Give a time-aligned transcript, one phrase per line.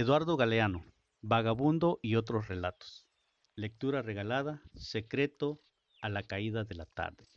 [0.00, 0.82] Eduardo Galeano,
[1.20, 3.06] Vagabundo y otros relatos.
[3.54, 5.60] Lectura regalada, secreto
[6.00, 7.28] a la caída de la tarde.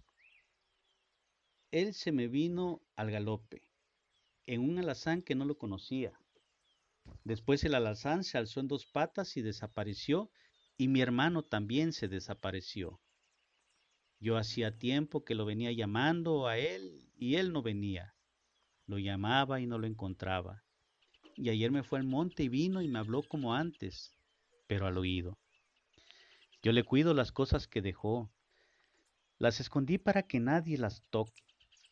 [1.72, 3.68] Él se me vino al galope,
[4.46, 6.18] en un alazán que no lo conocía.
[7.26, 10.32] Después el alazán se alzó en dos patas y desapareció,
[10.78, 13.02] y mi hermano también se desapareció.
[14.22, 18.16] Yo hacía tiempo que lo venía llamando a él y él no venía.
[18.88, 20.64] Lo llamaba y no lo encontraba.
[21.36, 24.14] Y ayer me fue al monte y vino y me habló como antes,
[24.68, 25.38] pero al oído.
[26.62, 28.32] Yo le cuido las cosas que dejó.
[29.40, 31.44] Las escondí para que nadie las toque.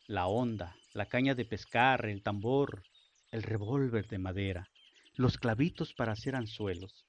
[0.06, 2.82] La onda, la caña de pescar, el tambor,
[3.30, 4.68] el revólver de madera,
[5.14, 7.06] los clavitos para hacer anzuelos.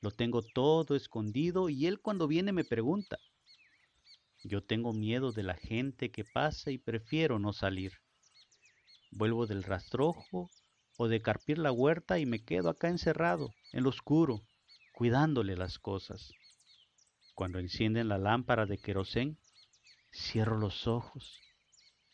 [0.00, 3.18] Lo tengo todo escondido y él cuando viene me pregunta.
[4.44, 7.92] Yo tengo miedo de la gente que pasa y prefiero no salir.
[9.10, 10.50] Vuelvo del rastrojo
[10.96, 14.42] o de carpir la huerta y me quedo acá encerrado, en lo oscuro,
[14.94, 16.32] cuidándole las cosas.
[17.34, 19.38] Cuando encienden la lámpara de querosén,
[20.12, 21.40] cierro los ojos,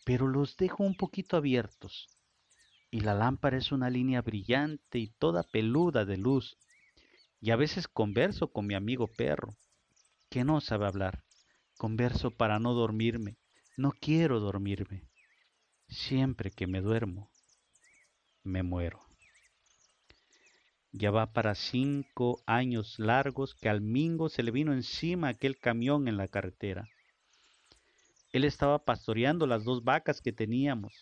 [0.04, 2.08] pero los dejo un poquito abiertos.
[2.90, 6.56] Y la lámpara es una línea brillante y toda peluda de luz.
[7.40, 9.56] Y a veces converso con mi amigo perro,
[10.30, 11.24] que no sabe hablar.
[11.76, 13.36] Converso para no dormirme.
[13.76, 15.04] No quiero dormirme.
[15.88, 17.30] Siempre que me duermo,
[18.42, 19.00] me muero.
[20.92, 26.08] Ya va para cinco años largos que al Mingo se le vino encima aquel camión
[26.08, 26.88] en la carretera.
[28.32, 30.92] Él estaba pastoreando las dos vacas que teníamos.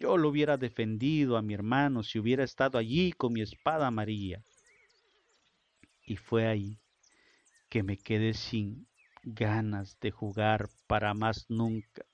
[0.00, 4.42] Yo lo hubiera defendido a mi hermano si hubiera estado allí con mi espada amarilla.
[6.06, 6.78] Y fue ahí
[7.68, 8.86] que me quedé sin
[9.22, 12.04] ganas de jugar para más nunca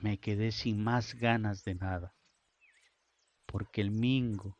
[0.00, 2.14] me quedé sin más ganas de nada,
[3.48, 4.54] porque el mingo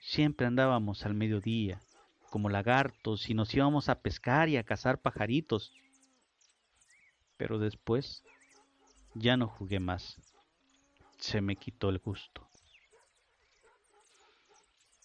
[0.00, 1.80] siempre andábamos al mediodía,
[2.28, 5.72] como lagartos, y nos íbamos a pescar y a cazar pajaritos.
[7.36, 8.24] Pero después
[9.14, 10.20] ya no jugué más,
[11.18, 12.48] se me quitó el gusto.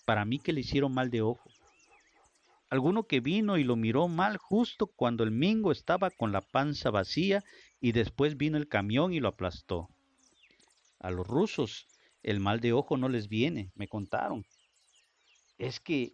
[0.06, 1.50] Para mí que le hicieron mal de ojo,
[2.70, 6.90] alguno que vino y lo miró mal justo cuando el mingo estaba con la panza
[6.90, 7.44] vacía
[7.80, 9.90] y después vino el camión y lo aplastó.
[11.00, 11.88] A los rusos
[12.26, 14.44] el mal de ojo no les viene, me contaron.
[15.60, 16.12] Es que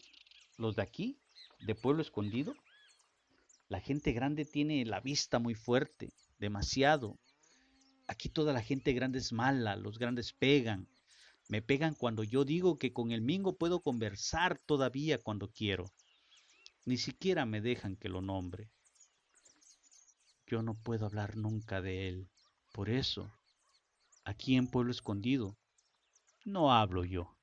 [0.58, 1.22] los de aquí,
[1.62, 2.54] de pueblo escondido,
[3.70, 7.18] la gente grande tiene la vista muy fuerte, demasiado.
[8.10, 10.90] Aquí toda la gente grande es mala, los grandes pegan.
[11.48, 15.94] Me pegan cuando yo digo que con el mingo puedo conversar todavía cuando quiero.
[16.84, 18.70] Ni siquiera me dejan que lo nombre.
[20.46, 22.30] Yo no puedo hablar nunca de él.
[22.74, 23.32] Por eso,
[24.26, 25.56] aquí en Pueblo Escondido,
[26.46, 27.36] no hablo yo.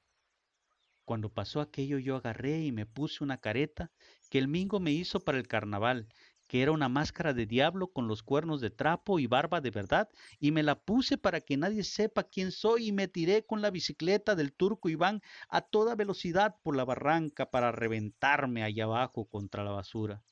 [1.05, 3.91] Cuando pasó aquello yo agarré y me puse una careta
[4.31, 6.07] que el mingo me hizo para el carnaval,
[6.47, 10.09] que era una máscara de diablo con los cuernos de trapo y barba de verdad,
[10.39, 13.71] y me la puse para que nadie sepa quién soy y me tiré con la
[13.71, 19.65] bicicleta del turco Iván a toda velocidad por la barranca para reventarme allá abajo contra
[19.65, 20.23] la basura.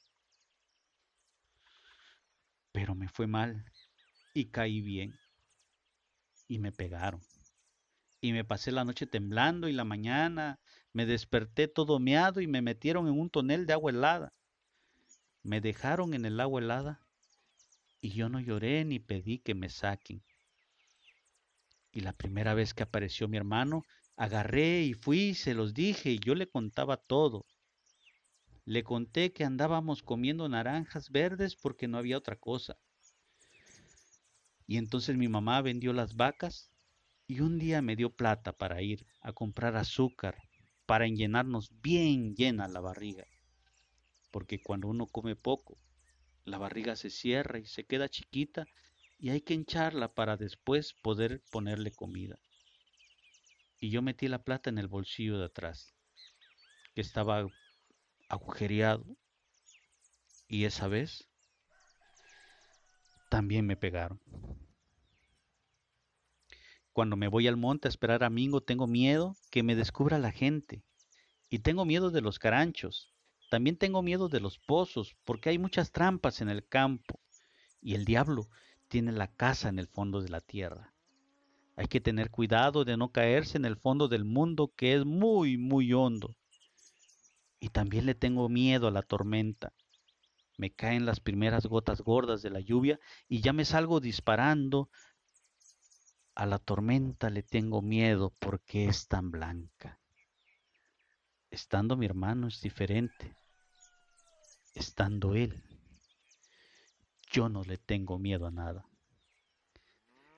[2.73, 3.65] Pero me fue mal
[4.35, 5.19] y caí bien
[6.49, 7.21] y me pegaron.
[8.21, 10.59] Y me pasé la noche temblando y la mañana
[10.93, 14.33] me desperté todo meado y me metieron en un tonel de agua helada
[15.47, 17.07] me dejaron en el agua helada
[18.01, 20.21] y yo no lloré ni pedí que me saquen.
[21.93, 23.85] Y la primera vez que apareció mi hermano,
[24.17, 27.47] agarré y fui, se los dije y yo le contaba todo.
[28.65, 32.77] Le conté que andábamos comiendo naranjas verdes porque no había otra cosa.
[34.67, 36.73] Y entonces mi mamá vendió las vacas
[37.27, 40.37] y un día me dio plata para ir a comprar azúcar
[40.87, 43.27] para llenarnos bien llena la barriga
[44.37, 45.79] porque cuando uno come poco,
[46.45, 48.67] la barriga se cierra y se queda chiquita
[49.19, 52.39] y hay que hincharla para después poder ponerle comida.
[53.81, 55.95] Y yo metí la plata en el bolsillo de atrás,
[56.95, 57.47] que estaba
[58.29, 59.07] agujereado,
[60.49, 61.27] y esa vez
[63.31, 64.21] también me pegaron.
[66.97, 70.33] Cuando me voy al monte a esperar a Mingo tengo miedo que me descubra la
[70.33, 70.83] gente,
[71.51, 73.13] y tengo miedo de los caranchos,
[73.51, 77.21] también tengo miedo de los pozos, porque hay muchas trampas en el campo
[77.83, 78.49] y el diablo
[78.89, 80.95] tiene la casa en el fondo de la tierra.
[81.77, 85.59] Hay que tener cuidado de no caerse en el fondo del mundo que es muy,
[85.59, 86.35] muy hondo.
[87.61, 89.75] Y también le tengo miedo a la tormenta.
[90.57, 94.89] Me caen las primeras gotas gordas de la lluvia y ya me salgo disparando.
[96.37, 99.99] A la tormenta le tengo miedo porque es tan blanca.
[101.51, 103.35] Estando mi hermano es diferente.
[104.75, 105.65] Estando él,
[107.33, 108.85] yo no le tengo miedo a nada.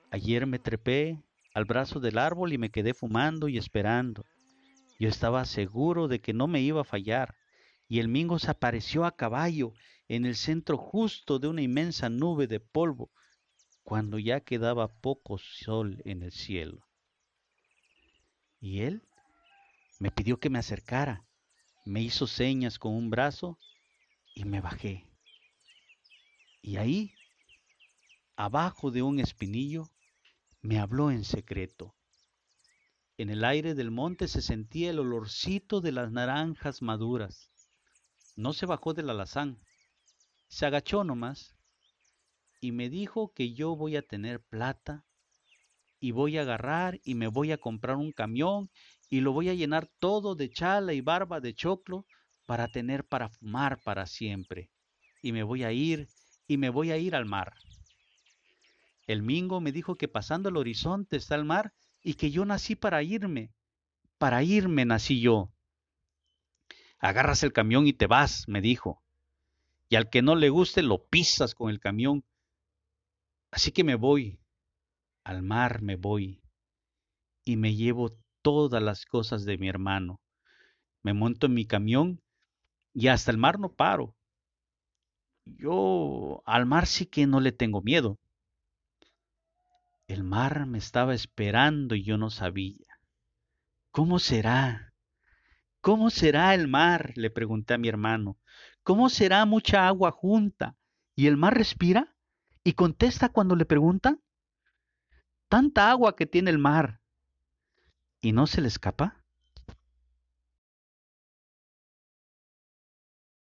[0.09, 1.21] Ayer me trepé
[1.53, 4.23] al brazo del árbol y me quedé fumando y esperando.
[4.99, 7.35] Yo estaba seguro de que no me iba a fallar,
[7.89, 9.73] y el mingo se apareció a caballo
[10.07, 13.11] en el centro justo de una inmensa nube de polvo,
[13.89, 16.87] cuando ya quedaba poco sol en el cielo.
[18.59, 19.01] Y él
[19.97, 21.25] me pidió que me acercara,
[21.85, 23.57] me hizo señas con un brazo
[24.35, 25.07] y me bajé.
[26.61, 27.15] Y ahí,
[28.35, 29.89] abajo de un espinillo,
[30.61, 31.95] me habló en secreto.
[33.17, 37.49] En el aire del monte se sentía el olorcito de las naranjas maduras.
[38.35, 39.59] No se bajó del alazán,
[40.47, 41.55] se agachó nomás
[42.59, 45.05] y me dijo que yo voy a tener plata
[45.99, 48.69] y voy a agarrar y me voy a comprar un camión
[49.09, 52.05] y lo voy a llenar todo de chala y barba de choclo
[52.45, 54.69] para tener para fumar para siempre.
[55.21, 56.07] Y me voy a ir
[56.47, 57.53] y me voy a ir al mar.
[59.07, 62.75] El mingo me dijo que pasando el horizonte está el mar y que yo nací
[62.75, 63.51] para irme.
[64.17, 65.51] Para irme nací yo.
[66.99, 69.01] Agarras el camión y te vas, me dijo.
[69.89, 72.23] Y al que no le guste lo pisas con el camión.
[73.51, 74.39] Así que me voy.
[75.23, 76.41] Al mar me voy.
[77.43, 80.21] Y me llevo todas las cosas de mi hermano.
[81.01, 82.21] Me monto en mi camión
[82.93, 84.15] y hasta el mar no paro.
[85.45, 88.19] Yo al mar sí que no le tengo miedo.
[90.07, 92.99] El mar me estaba esperando y yo no sabía.
[93.91, 94.93] ¿Cómo será?
[95.81, 97.13] ¿Cómo será el mar?
[97.15, 98.37] le pregunté a mi hermano.
[98.83, 100.75] ¿Cómo será mucha agua junta?
[101.15, 102.15] ¿Y el mar respira?
[102.63, 104.21] ¿Y contesta cuando le preguntan?
[105.47, 107.01] Tanta agua que tiene el mar.
[108.21, 109.18] ¿Y no se le escapa?